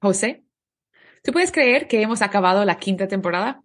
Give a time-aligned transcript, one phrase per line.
[0.00, 0.44] José,
[1.22, 3.62] ¿tú puedes creer que hemos acabado la quinta temporada?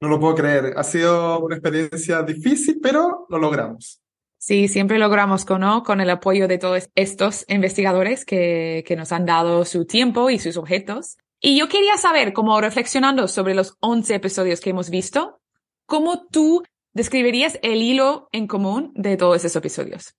[0.00, 0.74] No lo puedo creer.
[0.76, 4.02] Ha sido una experiencia difícil, pero lo logramos.
[4.36, 5.84] Sí, siempre logramos con, ¿no?
[5.84, 10.40] con el apoyo de todos estos investigadores que, que nos han dado su tiempo y
[10.40, 11.16] sus objetos.
[11.40, 15.40] Y yo quería saber, como reflexionando sobre los 11 episodios que hemos visto,
[15.86, 20.16] ¿cómo tú describirías el hilo en común de todos esos episodios?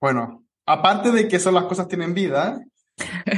[0.00, 2.64] Bueno, aparte de que son las cosas tienen vida,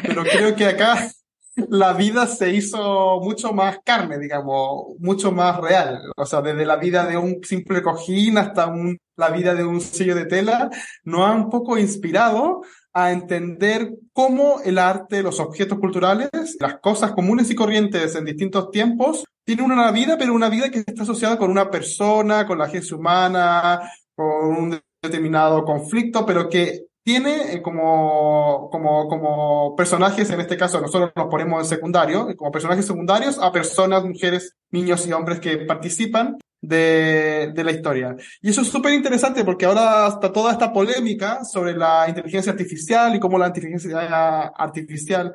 [0.03, 1.11] pero creo que acá
[1.55, 6.01] la vida se hizo mucho más carne, digamos, mucho más real.
[6.17, 9.81] O sea, desde la vida de un simple cojín hasta un, la vida de un
[9.81, 10.71] sello de tela,
[11.05, 12.63] nos ha un poco inspirado
[12.95, 18.71] a entender cómo el arte, los objetos culturales, las cosas comunes y corrientes en distintos
[18.71, 22.65] tiempos, tienen una vida, pero una vida que está asociada con una persona, con la
[22.65, 23.81] agencia humana,
[24.15, 30.81] con un determinado conflicto, pero que tiene eh, como, como, como personajes, en este caso
[30.81, 35.59] nosotros nos ponemos en secundario, como personajes secundarios a personas, mujeres, niños y hombres que
[35.59, 38.17] participan de, de la historia.
[38.41, 43.15] Y eso es súper interesante porque ahora hasta toda esta polémica sobre la inteligencia artificial
[43.15, 45.35] y cómo la inteligencia artificial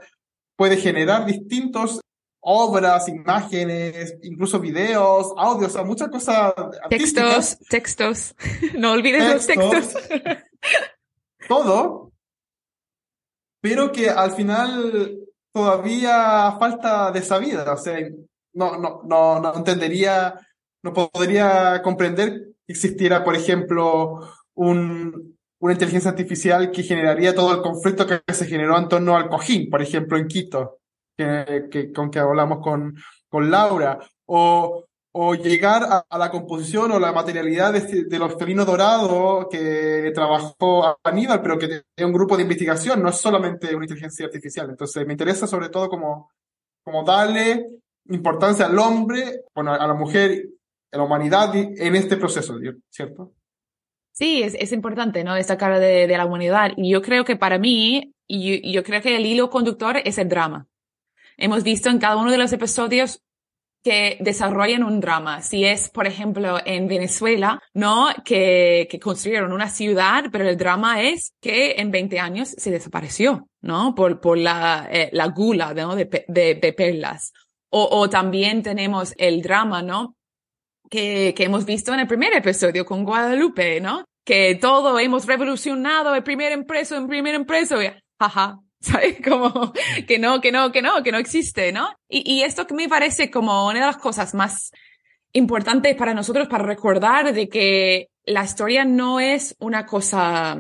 [0.56, 2.00] puede generar distintos
[2.50, 6.54] obras, imágenes, incluso videos, audios, o sea, muchas cosas.
[6.90, 8.36] Textos, textos.
[8.78, 9.98] No olvides los textos.
[11.48, 12.12] todo,
[13.62, 15.18] pero que al final
[15.52, 17.74] todavía falta de esa vida.
[17.74, 18.00] O sea,
[18.54, 20.40] no, no, no, no entendería,
[20.84, 24.22] no podría comprender que existiera, por ejemplo,
[24.56, 29.30] un, una inteligencia artificial que generaría todo el conflicto que se generó en torno al
[29.30, 30.80] cojín, por ejemplo, en Quito,
[31.18, 32.96] que, que con que hablamos con,
[33.30, 38.66] con Laura, o, o llegar a, la composición o la materialidad de, de los felinos
[38.66, 43.86] dorados que trabajó Aníbal, pero que es un grupo de investigación, no es solamente una
[43.86, 44.70] inteligencia artificial.
[44.70, 46.30] Entonces, me interesa sobre todo como,
[46.84, 47.66] como darle
[48.10, 50.50] importancia al hombre, bueno, a la mujer,
[50.92, 52.58] a la humanidad en este proceso,
[52.90, 53.34] ¿cierto?
[54.12, 55.36] Sí, es, es importante, ¿no?
[55.36, 56.72] Destacar de, de la humanidad.
[56.76, 60.30] Y yo creo que para mí, y yo creo que el hilo conductor es el
[60.30, 60.68] drama.
[61.38, 63.22] Hemos visto en cada uno de los episodios
[63.84, 65.42] que desarrollan un drama.
[65.42, 68.08] Si es, por ejemplo, en Venezuela, ¿no?
[68.26, 73.48] Que, que construyeron una ciudad, pero el drama es que en 20 años se desapareció,
[73.62, 73.96] ¿no?
[73.96, 75.96] Por, por la, eh, la gula, ¿no?
[75.96, 77.34] De, de, de perlas.
[77.70, 80.16] O, o, también tenemos el drama, ¿no?
[80.90, 84.06] Que, que hemos visto en el primer episodio con Guadalupe, ¿no?
[84.26, 87.78] Que todo hemos revolucionado el primer impreso, el primer impreso,
[88.20, 89.18] jaja, ¿sabes?
[89.24, 89.74] Como
[90.08, 91.90] que no, que no, que no, que no existe, ¿no?
[92.08, 94.72] Y, y esto que me parece como una de las cosas más
[95.34, 100.58] importantes para nosotros para recordar de que la historia no es una cosa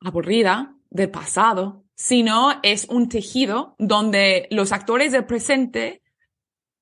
[0.00, 6.02] aburrida del pasado, sino es un tejido donde los actores del presente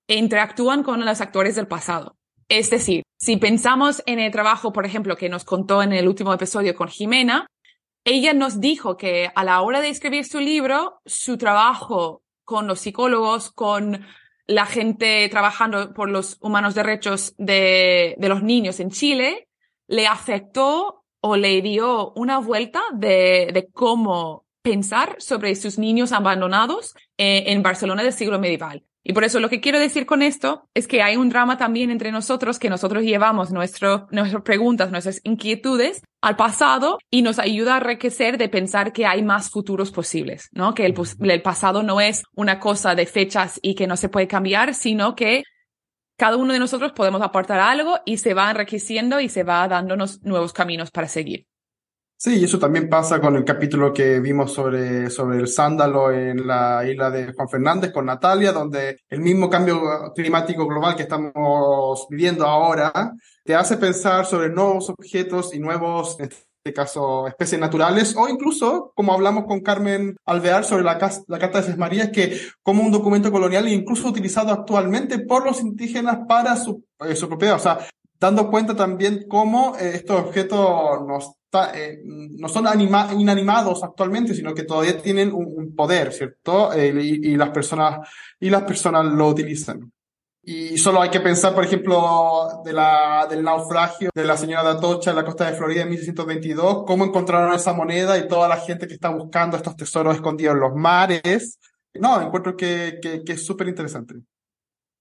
[0.08, 2.16] interactúan con los actores del pasado.
[2.48, 6.32] Es decir, si pensamos en el trabajo, por ejemplo, que nos contó en el último
[6.32, 7.46] episodio con Jimena,
[8.06, 12.78] ella nos dijo que a la hora de escribir su libro, su trabajo con los
[12.78, 14.06] psicólogos, con
[14.46, 19.48] la gente trabajando por los humanos derechos de, de los niños en Chile,
[19.88, 26.96] le afectó o le dio una vuelta de, de cómo pensar sobre sus niños abandonados
[27.18, 28.82] eh, en Barcelona del siglo medieval.
[29.04, 31.92] Y por eso lo que quiero decir con esto es que hay un drama también
[31.92, 37.74] entre nosotros, que nosotros llevamos nuestro, nuestras preguntas, nuestras inquietudes al pasado y nos ayuda
[37.74, 40.74] a enriquecer de pensar que hay más futuros posibles, ¿no?
[40.74, 44.26] Que el, el pasado no es una cosa de fechas y que no se puede
[44.26, 45.44] cambiar, sino que
[46.18, 50.24] cada uno de nosotros podemos aportar algo y se va enriqueciendo y se va dándonos
[50.24, 51.46] nuevos caminos para seguir.
[52.18, 56.46] Sí, y eso también pasa con el capítulo que vimos sobre, sobre el sándalo en
[56.46, 59.82] la isla de Juan Fernández con Natalia, donde el mismo cambio
[60.14, 63.12] climático global que estamos viviendo ahora
[63.44, 68.92] te hace pensar sobre nuevos objetos y nuevos, en este caso, especies naturales, o incluso,
[68.96, 70.98] como hablamos con Carmen Alvear sobre la,
[71.28, 76.20] la Carta de Marías, que como un documento colonial incluso utilizado actualmente por los indígenas
[76.26, 77.56] para su, eh, su propiedad.
[77.56, 77.78] O sea,
[78.18, 81.35] dando cuenta también cómo eh, estos objetos nos
[81.74, 86.70] eh, no son inanimados actualmente, sino que todavía tienen un, poder, ¿cierto?
[86.76, 88.08] Y, las personas,
[88.40, 89.92] y las personas lo utilizan.
[90.42, 94.70] Y solo hay que pensar, por ejemplo, de la, del naufragio de la señora de
[94.78, 98.58] Atocha en la costa de Florida en 1622, cómo encontraron esa moneda y toda la
[98.58, 101.58] gente que está buscando estos tesoros escondidos en los mares.
[101.94, 104.14] No, encuentro que, que, que es súper interesante.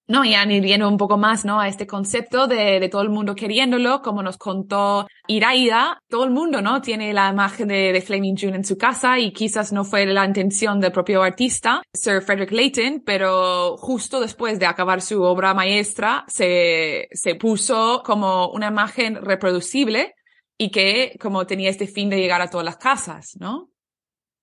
[0.07, 1.59] No, y añadiendo un poco más, ¿no?
[1.59, 6.29] A este concepto de, de todo el mundo queriéndolo, como nos contó Iraida, todo el
[6.29, 6.79] mundo, ¿no?
[6.81, 10.23] Tiene la imagen de, de Flaming June en su casa y quizás no fue la
[10.25, 16.23] intención del propio artista, Sir Frederick Leighton, pero justo después de acabar su obra maestra,
[16.27, 20.13] se, se puso como una imagen reproducible
[20.55, 23.69] y que como tenía este fin de llegar a todas las casas, ¿no?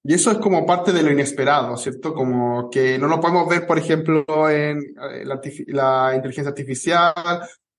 [0.04, 2.12] Y eso es como parte de lo inesperado, ¿cierto?
[2.12, 5.25] Como que no lo podemos ver, por ejemplo, en eh,
[5.69, 7.14] la, inteligencia artificial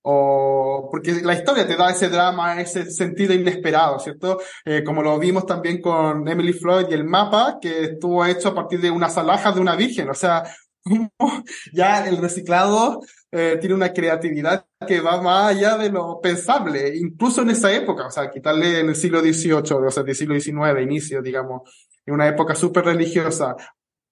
[0.06, 4.38] o porque la historia te da ese drama, ese sentido inesperado, ¿cierto?
[4.64, 8.54] Eh, como lo vimos también con Emily Floyd y el mapa, que estuvo hecho a
[8.54, 10.44] partir de unas alhajas de una virgen, o sea,
[11.72, 13.00] ya el reciclado
[13.32, 18.06] eh, tiene una creatividad que va más allá de lo pensable, incluso en esa época,
[18.06, 21.62] o sea, quitarle en el siglo XVIII, o sea, del siglo XIX, inicio, digamos,
[22.06, 23.56] en una época súper religiosa,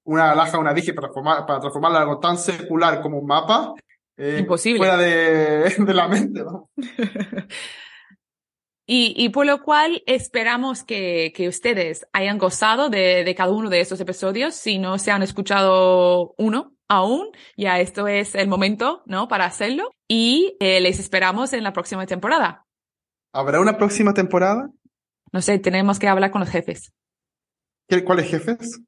[0.05, 3.75] una alhaja, una dije para, transformar, para transformarla en algo tan secular como un mapa,
[4.17, 4.79] eh, Imposible.
[4.79, 6.71] fuera de, de la mente, ¿no?
[8.85, 13.71] Y, y, por lo cual esperamos que, que ustedes hayan gozado de, de, cada uno
[13.71, 14.57] de estos episodios.
[14.57, 19.29] Si no se han escuchado uno aún, ya esto es el momento, ¿no?
[19.29, 19.91] Para hacerlo.
[20.09, 22.67] Y eh, les esperamos en la próxima temporada.
[23.33, 24.69] ¿Habrá una próxima temporada?
[25.33, 26.93] No sé, tenemos que hablar con los jefes.
[28.01, 28.81] ¿Cuáles jefes?